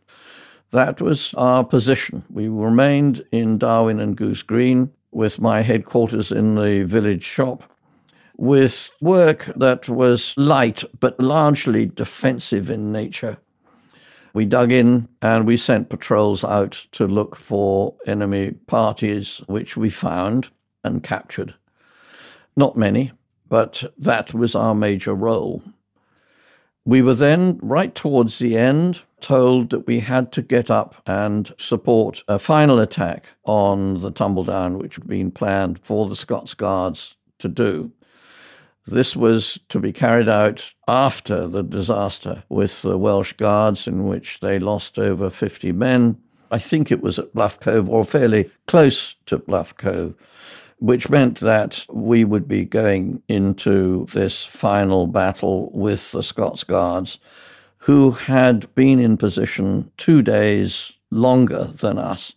That 0.73 1.01
was 1.01 1.35
our 1.35 1.65
position. 1.65 2.25
We 2.31 2.49
remained 2.49 3.25
in 3.33 3.59
Darwin 3.59 4.01
and 4.01 4.17
Goose 4.17 4.43
Green 4.43 4.91
with 5.13 5.41
my 5.41 5.63
headquarters 5.63 6.31
in 6.31 6.55
the 6.55 6.85
village 6.85 7.25
shop 7.25 7.65
with 8.39 8.89
work 9.01 9.51
that 9.57 9.89
was 9.89 10.33
light 10.37 10.85
but 11.01 11.19
largely 11.21 11.87
defensive 11.87 12.71
in 12.71 12.93
nature. 12.93 13.37
We 14.35 14.45
dug 14.45 14.73
in 14.73 15.09
and 15.23 15.47
we 15.47 15.57
sent 15.57 15.89
patrols 15.89 16.45
out 16.45 16.87
to 16.93 17.07
look 17.07 17.37
for 17.37 17.95
enemy 18.07 18.53
parties, 18.67 19.41
which 19.47 19.77
we 19.77 19.91
found 19.91 20.49
and 20.85 21.03
captured. 21.03 21.55
Not 22.57 22.77
many, 22.77 23.13
but 23.49 23.85
that 23.99 24.35
was 24.35 24.55
our 24.55 24.75
major 24.75 25.15
role. 25.15 25.63
We 26.85 27.03
were 27.03 27.15
then, 27.15 27.59
right 27.63 27.95
towards 27.95 28.39
the 28.39 28.57
end, 28.57 29.01
told 29.21 29.71
that 29.71 29.87
we 29.87 30.01
had 30.01 30.33
to 30.33 30.43
get 30.43 30.71
up 30.71 30.95
and 31.07 31.53
support 31.59 32.23
a 32.29 32.39
final 32.39 32.79
attack 32.79 33.27
on 33.45 34.01
the 34.01 34.11
tumbledown, 34.11 34.79
which 34.79 34.95
had 34.95 35.07
been 35.07 35.31
planned 35.31 35.81
for 35.81 36.09
the 36.09 36.17
Scots 36.17 36.55
Guards 36.55 37.15
to 37.41 37.49
do. 37.49 37.93
This 38.91 39.15
was 39.15 39.59
to 39.69 39.79
be 39.79 39.93
carried 39.93 40.31
out 40.31 40.73
after 40.87 41.47
the 41.47 41.63
disaster 41.63 42.43
with 42.49 42.81
the 42.81 42.97
Welsh 42.97 43.35
Guards, 43.35 43.87
in 43.87 44.07
which 44.07 44.41
they 44.41 44.59
lost 44.59 44.99
over 44.99 45.29
50 45.29 45.73
men. 45.73 46.17
I 46.51 46.59
think 46.59 46.91
it 46.91 47.03
was 47.03 47.19
at 47.19 47.35
Bluff 47.35 47.61
Cove 47.61 47.91
or 47.91 48.03
fairly 48.07 48.51
close 48.67 49.15
to 49.27 49.37
Bluff 49.37 49.77
Cove, 49.77 50.15
which 50.79 51.11
meant 51.11 51.41
that 51.41 51.85
we 51.93 52.25
would 52.25 52.49
be 52.49 52.65
going 52.65 53.23
into 53.29 54.07
this 54.15 54.47
final 54.47 55.07
battle 55.07 55.71
with 55.75 56.11
the 56.13 56.23
Scots 56.23 56.65
Guards, 56.65 57.19
who 57.77 58.13
had 58.13 58.75
been 58.75 59.01
in 59.01 59.19
position 59.19 59.91
two 59.99 60.23
days 60.23 60.93
longer 61.11 61.65
than 61.65 61.99
us. 61.99 62.33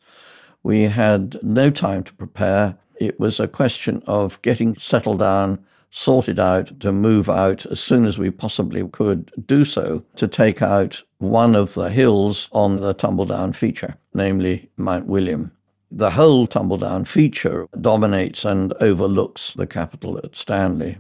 We 0.64 0.82
had 0.82 1.42
no 1.42 1.70
time 1.70 2.04
to 2.04 2.14
prepare. 2.14 2.76
It 3.00 3.18
was 3.22 3.40
a 3.40 3.48
question 3.48 4.04
of 4.06 4.42
getting 4.42 4.76
settled 4.78 5.20
down 5.20 5.66
sorted 5.92 6.40
out 6.40 6.80
to 6.80 6.92
move 6.92 7.30
out 7.30 7.66
as 7.68 7.80
soon 7.80 8.06
as 8.06 8.18
we 8.18 8.32
possibly 8.32 8.88
could 8.90 9.30
do 9.46 9.64
so 9.64 10.04
to 10.16 10.28
take 10.28 10.62
out 10.62 11.02
one 11.20 11.56
of 11.56 11.74
the 11.74 11.90
hills 11.90 12.48
on 12.54 12.80
the 12.80 12.96
tumbledown 12.96 13.54
feature, 13.54 13.96
namely 14.14 14.70
Mount 14.78 15.06
William. 15.06 15.52
The 15.92 16.10
whole 16.10 16.48
tumbledown 16.48 17.06
feature 17.06 17.68
dominates 17.82 18.46
and 18.46 18.74
overlooks 18.80 19.54
the 19.56 19.68
capital 19.68 20.18
at 20.24 20.36
Stanley. 20.36 20.98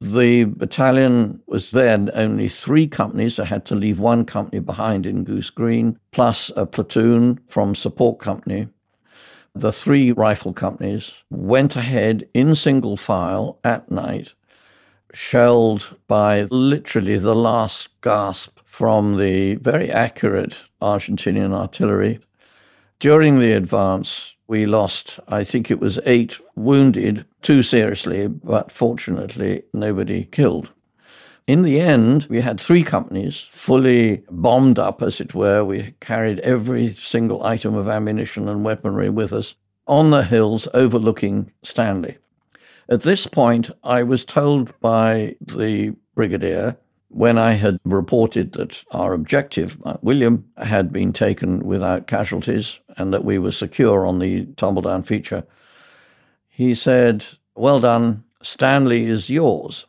The 0.00 0.44
battalion 0.44 1.42
was 1.48 1.72
then 1.72 2.08
only 2.14 2.48
three 2.48 2.86
companies. 2.86 3.40
I 3.40 3.44
had 3.44 3.66
to 3.66 3.74
leave 3.74 3.98
one 3.98 4.24
company 4.24 4.60
behind 4.60 5.06
in 5.06 5.24
Goose 5.24 5.50
Green, 5.50 5.98
plus 6.12 6.52
a 6.54 6.64
platoon 6.64 7.40
from 7.48 7.74
support 7.74 8.20
company 8.20 8.68
the 9.60 9.72
three 9.72 10.12
rifle 10.12 10.52
companies 10.52 11.12
went 11.30 11.74
ahead 11.74 12.28
in 12.32 12.54
single 12.54 12.96
file 12.96 13.58
at 13.64 13.90
night, 13.90 14.32
shelled 15.12 15.96
by 16.06 16.42
literally 16.50 17.18
the 17.18 17.34
last 17.34 17.88
gasp 18.00 18.58
from 18.64 19.16
the 19.16 19.56
very 19.56 19.90
accurate 19.90 20.62
Argentinian 20.80 21.52
artillery. 21.52 22.20
During 23.00 23.40
the 23.40 23.52
advance, 23.52 24.34
we 24.46 24.66
lost, 24.66 25.18
I 25.28 25.44
think 25.44 25.70
it 25.70 25.80
was 25.80 25.98
eight 26.06 26.38
wounded, 26.54 27.24
two 27.42 27.62
seriously, 27.62 28.28
but 28.28 28.70
fortunately, 28.70 29.62
nobody 29.72 30.24
killed. 30.26 30.70
In 31.48 31.62
the 31.62 31.80
end, 31.80 32.26
we 32.28 32.42
had 32.42 32.60
three 32.60 32.82
companies 32.82 33.46
fully 33.48 34.22
bombed 34.30 34.78
up, 34.78 35.00
as 35.00 35.18
it 35.18 35.34
were. 35.34 35.64
We 35.64 35.94
carried 36.00 36.40
every 36.40 36.94
single 36.94 37.42
item 37.42 37.74
of 37.74 37.88
ammunition 37.88 38.50
and 38.50 38.66
weaponry 38.66 39.08
with 39.08 39.32
us 39.32 39.54
on 39.86 40.10
the 40.10 40.22
hills 40.22 40.68
overlooking 40.74 41.50
Stanley. 41.62 42.18
At 42.90 43.00
this 43.00 43.26
point, 43.26 43.70
I 43.82 44.02
was 44.02 44.26
told 44.26 44.78
by 44.80 45.36
the 45.40 45.94
brigadier 46.14 46.76
when 47.08 47.38
I 47.38 47.52
had 47.52 47.80
reported 47.86 48.52
that 48.52 48.84
our 48.90 49.14
objective, 49.14 49.78
William, 50.02 50.44
had 50.58 50.92
been 50.92 51.14
taken 51.14 51.60
without 51.60 52.08
casualties 52.08 52.78
and 52.98 53.10
that 53.14 53.24
we 53.24 53.38
were 53.38 53.52
secure 53.52 54.04
on 54.04 54.18
the 54.18 54.44
tumbledown 54.56 55.06
feature, 55.06 55.44
he 56.50 56.74
said, 56.74 57.24
Well 57.54 57.80
done, 57.80 58.22
Stanley 58.42 59.06
is 59.06 59.30
yours. 59.30 59.86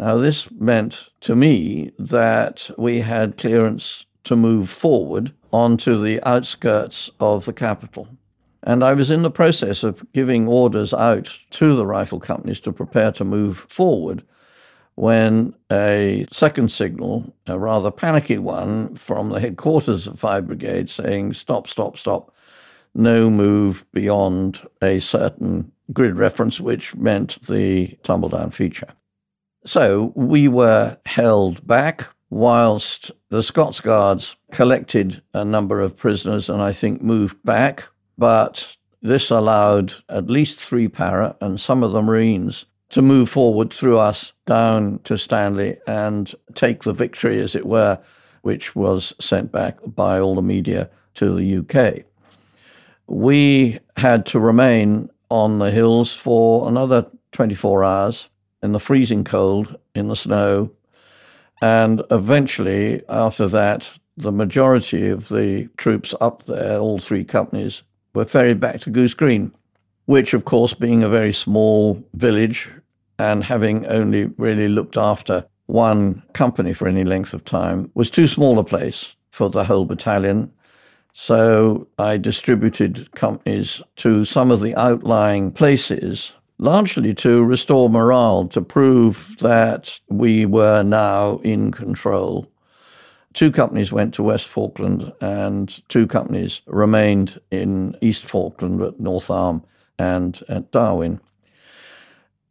Now, 0.00 0.16
this 0.16 0.50
meant 0.52 1.10
to 1.20 1.36
me 1.36 1.92
that 1.98 2.70
we 2.78 3.02
had 3.02 3.36
clearance 3.36 4.06
to 4.24 4.34
move 4.34 4.70
forward 4.70 5.34
onto 5.52 6.02
the 6.02 6.26
outskirts 6.26 7.10
of 7.20 7.44
the 7.44 7.52
capital. 7.52 8.08
And 8.62 8.82
I 8.82 8.94
was 8.94 9.10
in 9.10 9.20
the 9.20 9.30
process 9.30 9.82
of 9.82 10.02
giving 10.14 10.48
orders 10.48 10.94
out 10.94 11.38
to 11.50 11.76
the 11.76 11.84
rifle 11.84 12.18
companies 12.18 12.60
to 12.60 12.72
prepare 12.72 13.12
to 13.12 13.26
move 13.26 13.58
forward 13.68 14.24
when 14.94 15.54
a 15.70 16.26
second 16.32 16.72
signal, 16.72 17.30
a 17.46 17.58
rather 17.58 17.90
panicky 17.90 18.38
one 18.38 18.94
from 18.96 19.28
the 19.28 19.38
headquarters 19.38 20.06
of 20.06 20.18
5 20.18 20.46
Brigade 20.46 20.88
saying, 20.88 21.34
stop, 21.34 21.66
stop, 21.66 21.98
stop, 21.98 22.34
no 22.94 23.28
move 23.28 23.84
beyond 23.92 24.66
a 24.80 24.98
certain 25.00 25.70
grid 25.92 26.16
reference, 26.16 26.58
which 26.58 26.94
meant 26.94 27.36
the 27.46 27.88
tumbledown 28.02 28.50
feature. 28.50 28.88
So 29.64 30.12
we 30.14 30.48
were 30.48 30.96
held 31.04 31.66
back 31.66 32.06
whilst 32.30 33.10
the 33.28 33.42
Scots 33.42 33.80
Guards 33.80 34.36
collected 34.52 35.22
a 35.34 35.44
number 35.44 35.80
of 35.80 35.96
prisoners 35.96 36.48
and 36.48 36.62
I 36.62 36.72
think 36.72 37.02
moved 37.02 37.42
back. 37.44 37.84
But 38.16 38.76
this 39.02 39.30
allowed 39.30 39.94
at 40.08 40.30
least 40.30 40.60
three 40.60 40.88
para 40.88 41.36
and 41.40 41.60
some 41.60 41.82
of 41.82 41.92
the 41.92 42.02
Marines 42.02 42.64
to 42.90 43.02
move 43.02 43.28
forward 43.28 43.72
through 43.72 43.98
us 43.98 44.32
down 44.46 44.98
to 45.04 45.16
Stanley 45.16 45.78
and 45.86 46.34
take 46.54 46.82
the 46.82 46.92
victory, 46.92 47.40
as 47.40 47.54
it 47.54 47.66
were, 47.66 47.98
which 48.42 48.74
was 48.74 49.12
sent 49.20 49.52
back 49.52 49.76
by 49.86 50.18
all 50.18 50.34
the 50.34 50.42
media 50.42 50.90
to 51.14 51.34
the 51.34 51.58
UK. 51.58 52.04
We 53.06 53.78
had 53.96 54.26
to 54.26 54.40
remain 54.40 55.08
on 55.30 55.58
the 55.58 55.70
hills 55.70 56.12
for 56.12 56.68
another 56.68 57.06
24 57.32 57.84
hours 57.84 58.28
in 58.62 58.72
the 58.72 58.80
freezing 58.80 59.24
cold, 59.24 59.76
in 59.94 60.08
the 60.08 60.16
snow. 60.16 60.70
And 61.62 62.02
eventually, 62.10 63.02
after 63.08 63.48
that, 63.48 63.90
the 64.16 64.32
majority 64.32 65.08
of 65.08 65.28
the 65.28 65.68
troops 65.76 66.14
up 66.20 66.44
there, 66.44 66.78
all 66.78 66.98
three 66.98 67.24
companies, 67.24 67.82
were 68.14 68.24
ferried 68.24 68.60
back 68.60 68.80
to 68.80 68.90
Goose 68.90 69.14
Green, 69.14 69.52
which, 70.06 70.34
of 70.34 70.44
course, 70.44 70.74
being 70.74 71.02
a 71.02 71.08
very 71.08 71.32
small 71.32 72.02
village 72.14 72.70
and 73.18 73.44
having 73.44 73.86
only 73.86 74.24
really 74.38 74.68
looked 74.68 74.96
after 74.96 75.44
one 75.66 76.22
company 76.32 76.72
for 76.72 76.88
any 76.88 77.04
length 77.04 77.32
of 77.32 77.44
time, 77.44 77.90
was 77.94 78.10
too 78.10 78.26
small 78.26 78.58
a 78.58 78.64
place 78.64 79.14
for 79.30 79.48
the 79.48 79.64
whole 79.64 79.84
battalion. 79.84 80.50
So 81.12 81.86
I 81.98 82.16
distributed 82.16 83.10
companies 83.12 83.82
to 83.96 84.24
some 84.24 84.50
of 84.50 84.60
the 84.60 84.74
outlying 84.76 85.52
places, 85.52 86.32
largely 86.60 87.14
to 87.14 87.42
restore 87.42 87.88
morale, 87.88 88.46
to 88.48 88.60
prove 88.60 89.34
that 89.40 89.98
we 90.08 90.44
were 90.46 90.82
now 90.82 91.38
in 91.38 91.72
control. 91.72 92.46
Two 93.32 93.50
companies 93.50 93.92
went 93.92 94.12
to 94.14 94.22
West 94.22 94.46
Falkland, 94.46 95.10
and 95.20 95.80
two 95.88 96.06
companies 96.06 96.60
remained 96.66 97.40
in 97.50 97.96
East 98.02 98.24
Falkland 98.24 98.82
at 98.82 99.00
North 99.00 99.30
Arm 99.30 99.64
and 99.98 100.42
at 100.48 100.70
Darwin. 100.70 101.18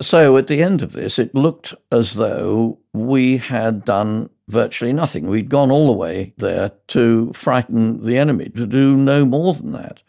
So 0.01 0.37
at 0.37 0.47
the 0.47 0.63
end 0.63 0.81
of 0.81 0.93
this, 0.93 1.19
it 1.19 1.35
looked 1.35 1.73
as 1.91 2.13
though 2.13 2.79
we 2.93 3.37
had 3.37 3.85
done 3.85 4.29
virtually 4.47 4.93
nothing. 4.93 5.27
We'd 5.27 5.49
gone 5.49 5.69
all 5.69 5.87
the 5.87 5.93
way 5.93 6.33
there 6.37 6.71
to 6.87 7.31
frighten 7.33 8.03
the 8.03 8.17
enemy, 8.17 8.49
to 8.55 8.65
do 8.65 8.95
no 8.95 9.25
more 9.25 9.53
than 9.53 9.73
that. 9.73 10.01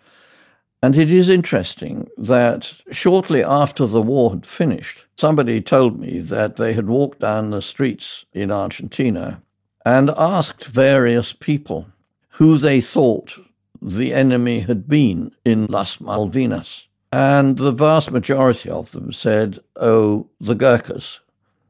And 0.83 0.97
it 0.97 1.11
is 1.11 1.29
interesting 1.29 2.09
that 2.17 2.73
shortly 2.91 3.45
after 3.45 3.87
the 3.87 4.01
war 4.01 4.31
had 4.31 4.47
finished, 4.47 5.05
somebody 5.17 5.61
told 5.61 6.01
me 6.01 6.21
that 6.21 6.57
they 6.57 6.73
had 6.73 6.89
walked 6.89 7.21
down 7.21 7.51
the 7.51 7.61
streets 7.61 8.25
in 8.33 8.51
Argentina 8.51 9.43
and 9.85 10.11
asked 10.17 10.65
various 10.65 11.33
people 11.35 11.87
who 12.31 12.57
they 12.57 12.81
thought 12.81 13.39
the 13.83 14.15
enemy 14.15 14.61
had 14.61 14.89
been 14.89 15.33
in 15.45 15.67
Las 15.67 15.99
Malvinas. 15.99 16.85
And 17.13 17.59
the 17.59 17.73
vast 17.73 18.11
majority 18.11 18.71
of 18.71 18.91
them 18.93 19.13
said, 19.13 19.59
oh, 19.77 20.27
the 20.41 20.55
Gurkhas. 20.55 21.19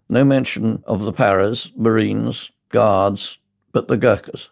No 0.09 0.23
mention 0.23 0.83
of 0.87 1.03
the 1.03 1.13
paras, 1.13 1.71
marines, 1.77 2.51
guards, 2.69 3.39
but 3.73 3.89
the 3.89 3.97
Gurkhas. 3.97 4.49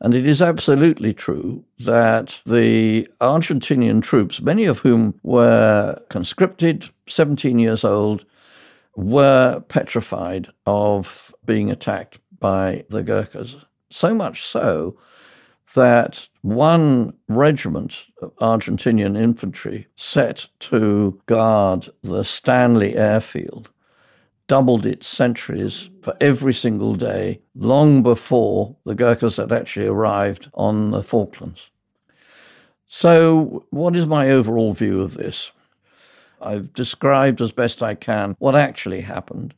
And 0.00 0.14
it 0.14 0.26
is 0.26 0.40
absolutely 0.40 1.12
true 1.12 1.64
that 1.80 2.40
the 2.46 3.08
Argentinian 3.20 4.00
troops, 4.02 4.40
many 4.40 4.64
of 4.64 4.78
whom 4.78 5.18
were 5.24 6.00
conscripted, 6.08 6.88
17 7.08 7.58
years 7.58 7.84
old, 7.84 8.24
were 8.94 9.60
petrified 9.68 10.48
of 10.66 11.34
being 11.46 11.70
attacked 11.70 12.20
by 12.38 12.84
the 12.90 13.02
Gurkhas. 13.02 13.56
So 13.90 14.14
much 14.14 14.42
so 14.42 14.96
that 15.74 16.28
one 16.42 17.12
regiment 17.28 18.06
of 18.22 18.34
Argentinian 18.36 19.20
infantry 19.20 19.86
set 19.96 20.46
to 20.60 21.20
guard 21.26 21.88
the 22.02 22.22
Stanley 22.22 22.96
airfield 22.96 23.68
doubled 24.48 24.86
its 24.86 25.06
sentries 25.06 25.90
for 26.02 26.16
every 26.20 26.54
single 26.54 26.94
day 26.94 27.40
long 27.54 28.02
before 28.02 28.74
the 28.84 28.94
Gurkhas 28.94 29.36
had 29.36 29.52
actually 29.52 29.86
arrived 29.86 30.50
on 30.54 30.90
the 30.90 31.02
Falklands. 31.02 31.70
So, 32.88 33.66
what 33.70 33.94
is 33.94 34.06
my 34.06 34.30
overall 34.30 34.72
view 34.72 35.02
of 35.02 35.14
this? 35.14 35.52
I've 36.40 36.72
described 36.72 37.40
as 37.40 37.52
best 37.52 37.82
I 37.82 37.94
can 37.94 38.34
what 38.38 38.56
actually 38.56 39.02
happened. 39.02 39.54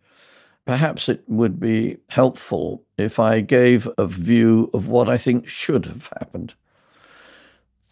Perhaps 0.66 1.08
it 1.08 1.22
would 1.28 1.60
be 1.60 1.96
helpful 2.08 2.82
if 2.98 3.18
I 3.18 3.40
gave 3.40 3.88
a 3.98 4.06
view 4.06 4.70
of 4.74 4.88
what 4.88 5.08
I 5.08 5.16
think 5.16 5.46
should 5.46 5.86
have 5.86 6.10
happened. 6.18 6.54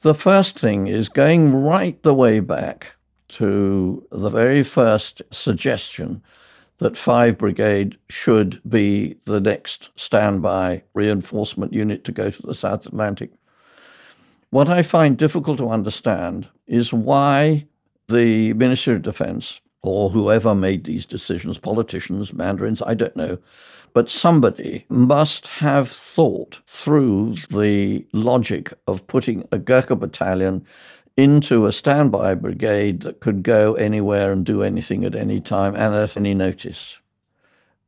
The 0.03 0.15
first 0.15 0.59
thing 0.59 0.87
is 0.87 1.09
going 1.09 1.55
right 1.55 2.01
the 2.03 2.15
way 2.15 2.41
back 2.41 2.95
to 3.29 4.07
the 4.11 4.31
very 4.31 4.63
first 4.63 5.23
suggestion 5.31 6.23
that 6.79 6.97
5 6.97 7.39
Brigade 7.39 7.97
should 8.09 8.61
be 8.69 9.17
the 9.25 9.41
next 9.41 9.91
standby 9.97 10.83
reinforcement 10.95 11.73
unit 11.73 12.05
to 12.05 12.13
go 12.13 12.31
to 12.31 12.43
the 12.43 12.55
South 12.55 12.87
Atlantic. 12.87 13.31
What 14.51 14.69
I 14.69 14.83
find 14.83 15.17
difficult 15.17 15.59
to 15.59 15.71
understand 15.71 16.49
is 16.67 16.93
why 16.93 17.67
the 18.09 18.53
Ministry 18.55 18.95
of 18.95 19.03
Defense 19.03 19.61
or 19.83 20.11
whoever 20.11 20.55
made 20.55 20.85
these 20.85 21.05
decisions, 21.05 21.59
politicians, 21.59 22.33
mandarins, 22.33 22.83
I 22.83 22.95
don't 22.95 23.17
know, 23.17 23.39
but 23.93 24.09
somebody 24.09 24.85
must 24.89 25.47
have 25.47 25.91
thought 25.91 26.61
through 26.67 27.37
the 27.51 28.05
logic 28.13 28.73
of 28.87 29.07
putting 29.07 29.47
a 29.53 29.59
Gurkha 29.59 29.97
battalion 29.97 30.65
into 31.19 31.67
a 31.67 31.73
standby 31.73 32.33
brigade 32.33 33.01
that 33.01 33.19
could 33.19 33.43
go 33.43 33.75
anywhere 33.75 34.31
and 34.31 34.47
do 34.47 34.63
anything 34.63 35.05
at 35.05 35.17
any 35.17 35.41
time 35.41 35.75
and 35.75 35.93
at 35.93 36.17
any 36.17 36.33
notice. 36.33 36.97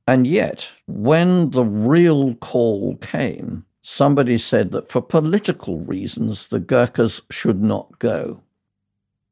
And 0.08 0.26
yet, 0.26 0.68
when 0.88 1.50
the 1.50 1.64
real 1.64 2.34
call 2.34 2.96
came, 2.96 3.64
somebody 3.82 4.36
said 4.36 4.72
that 4.72 4.90
for 4.90 5.00
political 5.00 5.78
reasons, 5.78 6.48
the 6.48 6.58
Gurkhas 6.58 7.20
should 7.30 7.62
not 7.62 7.96
go. 8.00 8.40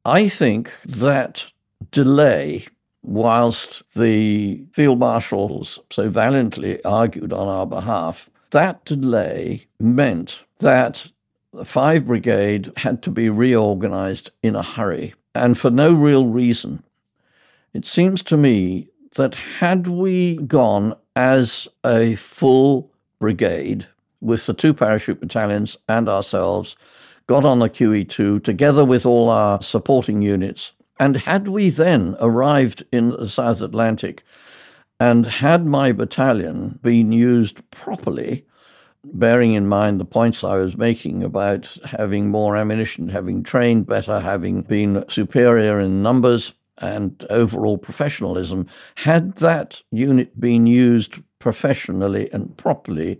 I 0.05 0.29
think 0.29 0.71
that 0.85 1.45
delay, 1.91 2.67
whilst 3.03 3.83
the 3.95 4.63
field 4.71 4.99
marshals 4.99 5.77
so 5.89 6.09
valiantly 6.09 6.81
argued 6.85 7.33
on 7.33 7.49
our 7.49 7.67
behalf, 7.67 8.29
that 8.51 8.85
delay 8.85 9.67
meant 9.81 10.39
that 10.59 11.05
the 11.53 11.65
5 11.65 12.05
Brigade 12.05 12.71
had 12.77 13.01
to 13.03 13.09
be 13.09 13.29
reorganized 13.29 14.31
in 14.43 14.55
a 14.55 14.63
hurry 14.63 15.13
and 15.33 15.57
for 15.57 15.69
no 15.69 15.91
real 15.91 16.27
reason. 16.27 16.83
It 17.73 17.85
seems 17.85 18.23
to 18.23 18.37
me 18.37 18.87
that 19.15 19.35
had 19.35 19.87
we 19.87 20.37
gone 20.37 20.95
as 21.15 21.67
a 21.85 22.15
full 22.15 22.91
brigade 23.19 23.87
with 24.21 24.45
the 24.45 24.53
two 24.53 24.73
parachute 24.73 25.19
battalions 25.19 25.77
and 25.87 26.09
ourselves, 26.09 26.75
got 27.27 27.45
on 27.45 27.59
the 27.59 27.69
QE2 27.69 28.43
together 28.43 28.83
with 28.83 29.05
all 29.05 29.29
our 29.29 29.61
supporting 29.61 30.21
units, 30.21 30.71
and 30.99 31.15
had 31.15 31.47
we 31.47 31.69
then 31.69 32.15
arrived 32.19 32.83
in 32.91 33.11
the 33.11 33.29
South 33.29 33.61
Atlantic 33.61 34.23
and 34.99 35.25
had 35.25 35.65
my 35.65 35.91
battalion 35.91 36.79
been 36.81 37.11
used 37.11 37.57
properly, 37.71 38.45
bearing 39.03 39.53
in 39.53 39.67
mind 39.67 39.99
the 39.99 40.05
points 40.05 40.43
I 40.43 40.57
was 40.57 40.77
making 40.77 41.23
about 41.23 41.77
having 41.85 42.29
more 42.29 42.57
ammunition, 42.57 43.09
having 43.09 43.43
trained 43.43 43.87
better, 43.87 44.19
having 44.19 44.61
been 44.61 45.05
superior 45.09 45.79
in 45.79 46.01
numbers 46.01 46.53
and 46.79 47.25
overall 47.29 47.77
professionalism, 47.77 48.67
had 48.95 49.35
that 49.37 49.81
unit 49.91 50.39
been 50.39 50.67
used 50.67 51.15
professionally 51.39 52.31
and 52.33 52.55
properly, 52.57 53.19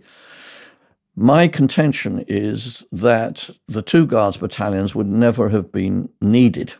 my 1.16 1.48
contention 1.48 2.24
is 2.28 2.84
that 2.92 3.50
the 3.68 3.82
two 3.82 4.06
Guards 4.06 4.36
battalions 4.36 4.94
would 4.94 5.08
never 5.08 5.48
have 5.48 5.70
been 5.72 6.08
needed. 6.20 6.72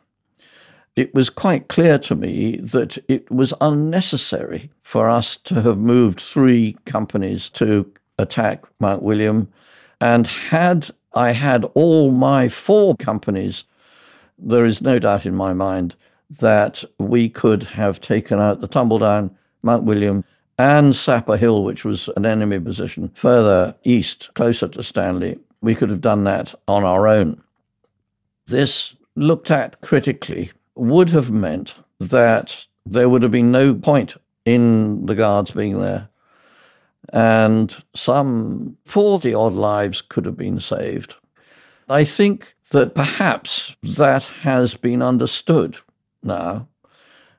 It 0.96 1.14
was 1.14 1.30
quite 1.30 1.68
clear 1.68 1.98
to 1.98 2.14
me 2.14 2.56
that 2.58 2.98
it 3.08 3.30
was 3.30 3.54
unnecessary 3.60 4.70
for 4.82 5.08
us 5.08 5.36
to 5.44 5.60
have 5.62 5.78
moved 5.78 6.20
three 6.20 6.76
companies 6.84 7.48
to 7.50 7.90
attack 8.20 8.64
Mount 8.80 9.02
William. 9.02 9.48
And 10.00 10.26
had 10.26 10.90
I 11.14 11.32
had 11.32 11.64
all 11.74 12.10
my 12.12 12.48
four 12.48 12.96
companies, 12.96 13.64
there 14.38 14.64
is 14.64 14.80
no 14.80 14.98
doubt 14.98 15.26
in 15.26 15.34
my 15.34 15.52
mind 15.52 15.96
that 16.38 16.84
we 16.98 17.28
could 17.28 17.62
have 17.64 18.00
taken 18.00 18.38
out 18.38 18.60
the 18.60 18.68
Tumbledown, 18.68 19.30
Mount 19.62 19.84
William, 19.84 20.24
and 20.58 20.94
Sapper 20.94 21.36
Hill, 21.36 21.64
which 21.64 21.84
was 21.84 22.08
an 22.16 22.26
enemy 22.26 22.60
position 22.60 23.10
further 23.14 23.74
east, 23.84 24.30
closer 24.34 24.68
to 24.68 24.82
Stanley. 24.82 25.38
We 25.62 25.74
could 25.74 25.90
have 25.90 26.00
done 26.00 26.24
that 26.24 26.54
on 26.68 26.84
our 26.84 27.08
own. 27.08 27.42
This, 28.46 28.94
looked 29.16 29.50
at 29.50 29.80
critically, 29.80 30.52
would 30.76 31.10
have 31.10 31.30
meant 31.30 31.74
that 31.98 32.64
there 32.86 33.08
would 33.08 33.22
have 33.22 33.32
been 33.32 33.50
no 33.50 33.74
point 33.74 34.16
in 34.44 35.04
the 35.06 35.14
guards 35.14 35.50
being 35.50 35.80
there. 35.80 36.08
And 37.12 37.76
some 37.94 38.76
40 38.86 39.34
odd 39.34 39.54
lives 39.54 40.00
could 40.00 40.24
have 40.24 40.36
been 40.36 40.60
saved. 40.60 41.16
I 41.88 42.04
think 42.04 42.54
that 42.70 42.94
perhaps 42.94 43.74
that 43.82 44.22
has 44.42 44.76
been 44.76 45.02
understood 45.02 45.76
now, 46.22 46.68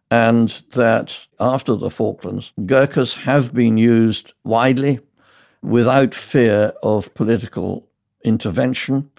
and 0.09 0.61
that 0.73 1.17
after 1.39 1.75
the 1.75 1.89
Falklands, 1.89 2.51
Gurkhas 2.65 3.13
have 3.13 3.53
been 3.53 3.77
used 3.77 4.33
widely 4.43 4.99
without 5.61 6.13
fear 6.13 6.73
of 6.83 7.13
political 7.13 7.87
intervention 8.25 9.09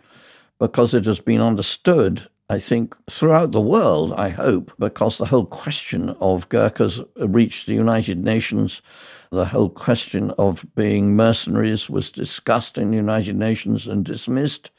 because 0.59 0.93
it 0.93 1.07
has 1.07 1.21
been 1.21 1.41
understood 1.41 2.29
I 2.53 2.59
think, 2.59 2.95
throughout 3.09 3.53
the 3.53 3.63
world, 3.63 4.13
I 4.13 4.29
hope, 4.29 4.75
because 4.79 5.17
the 5.17 5.25
whole 5.25 5.47
question 5.47 6.11
of 6.21 6.51
Gurkhas 6.51 7.01
reached 7.17 7.67
the 7.67 7.73
United 7.73 8.23
Nations. 8.23 8.83
The 9.31 9.47
whole 9.47 9.71
question 9.71 10.33
of 10.33 10.67
being 10.75 11.17
mercenaries 11.17 11.89
was 11.89 12.11
discussed 12.11 12.77
in 12.77 12.91
the 12.91 12.99
United 12.99 13.37
Nations 13.37 13.87
and 13.87 14.05
dismissed. 14.05 14.71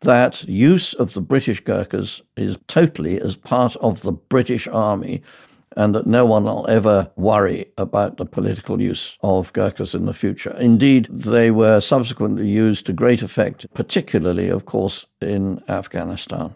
That 0.00 0.42
use 0.48 0.92
of 0.94 1.12
the 1.12 1.20
British 1.20 1.60
Gurkhas 1.60 2.22
is 2.36 2.58
totally 2.66 3.20
as 3.20 3.36
part 3.36 3.76
of 3.76 4.02
the 4.02 4.10
British 4.10 4.66
Army 4.66 5.22
and 5.76 5.94
that 5.94 6.08
no 6.08 6.26
one 6.26 6.42
will 6.42 6.68
ever 6.68 7.08
worry 7.14 7.66
about 7.78 8.16
the 8.16 8.26
political 8.26 8.82
use 8.82 9.16
of 9.22 9.52
Gurkhas 9.52 9.94
in 9.94 10.06
the 10.06 10.12
future. 10.12 10.56
Indeed, 10.58 11.06
they 11.08 11.52
were 11.52 11.80
subsequently 11.80 12.48
used 12.48 12.84
to 12.86 12.92
great 12.92 13.22
effect, 13.22 13.72
particularly, 13.74 14.48
of 14.48 14.64
course, 14.64 15.06
in 15.20 15.62
Afghanistan. 15.68 16.52